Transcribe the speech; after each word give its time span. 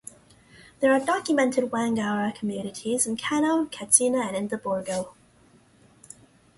There 0.79 0.91
are 0.91 0.99
documented 0.99 1.65
Wangara 1.65 2.33
communities 2.33 3.05
in 3.05 3.17
Kano, 3.17 3.65
Katsina 3.67 4.21
and 4.27 4.35
in 4.35 4.47
the 4.47 4.57
Borgou. 4.57 5.13